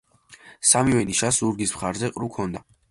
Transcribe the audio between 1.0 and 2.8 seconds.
ნიშას ზურგის მხარე ყრუ ჰქონდა.